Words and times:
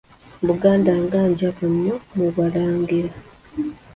Buganda 0.47 0.93
nga 1.03 1.19
njavu 1.29 1.65
nnyo 1.73 1.95
mu 2.15 2.25
balangira. 2.35 3.11